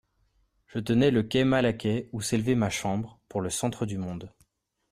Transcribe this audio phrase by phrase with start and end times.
[0.65, 4.33] Je tenais le quai Malaquais, ou s'élevait ma chambre, pour le centre du monde.